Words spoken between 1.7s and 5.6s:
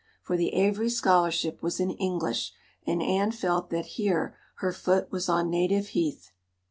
in English, and Anne felt that here her foot was on